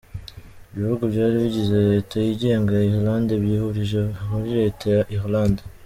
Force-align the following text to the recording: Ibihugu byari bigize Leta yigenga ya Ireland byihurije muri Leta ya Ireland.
Ibihugu 0.75 1.03
byari 1.13 1.35
bigize 1.43 1.77
Leta 1.91 2.15
yigenga 2.25 2.71
ya 2.77 2.85
Ireland 2.91 3.27
byihurije 3.43 4.01
muri 4.29 4.49
Leta 4.59 4.85
ya 4.95 5.03
Ireland. 5.17 5.57